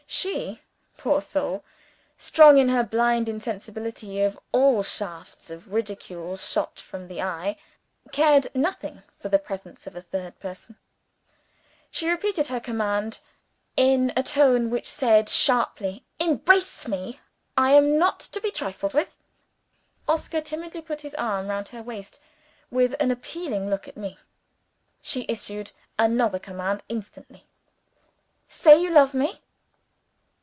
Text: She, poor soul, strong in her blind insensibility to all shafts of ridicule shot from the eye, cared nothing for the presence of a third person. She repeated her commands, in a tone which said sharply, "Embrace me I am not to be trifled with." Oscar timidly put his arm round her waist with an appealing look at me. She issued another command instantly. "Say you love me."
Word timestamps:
She, 0.13 0.61
poor 0.97 1.21
soul, 1.21 1.63
strong 2.17 2.57
in 2.57 2.67
her 2.67 2.83
blind 2.83 3.29
insensibility 3.29 4.07
to 4.17 4.37
all 4.51 4.83
shafts 4.83 5.49
of 5.49 5.71
ridicule 5.73 6.35
shot 6.35 6.81
from 6.81 7.07
the 7.07 7.21
eye, 7.21 7.57
cared 8.11 8.53
nothing 8.53 9.03
for 9.17 9.29
the 9.29 9.39
presence 9.39 9.87
of 9.87 9.95
a 9.95 10.01
third 10.01 10.37
person. 10.41 10.75
She 11.91 12.09
repeated 12.09 12.47
her 12.47 12.59
commands, 12.59 13.21
in 13.77 14.11
a 14.17 14.21
tone 14.21 14.69
which 14.69 14.91
said 14.91 15.29
sharply, 15.29 16.03
"Embrace 16.19 16.89
me 16.89 17.21
I 17.57 17.71
am 17.71 17.97
not 17.97 18.19
to 18.19 18.41
be 18.41 18.51
trifled 18.51 18.93
with." 18.93 19.17
Oscar 20.09 20.41
timidly 20.41 20.81
put 20.81 21.01
his 21.01 21.15
arm 21.15 21.47
round 21.47 21.69
her 21.69 21.81
waist 21.81 22.19
with 22.69 22.95
an 22.99 23.11
appealing 23.11 23.69
look 23.69 23.87
at 23.87 23.95
me. 23.95 24.19
She 25.01 25.25
issued 25.29 25.71
another 25.97 26.37
command 26.37 26.83
instantly. 26.89 27.45
"Say 28.49 28.81
you 28.81 28.89
love 28.89 29.13
me." 29.13 29.39